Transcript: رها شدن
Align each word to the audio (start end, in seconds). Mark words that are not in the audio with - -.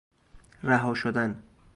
رها 0.63 0.93
شدن 0.93 1.43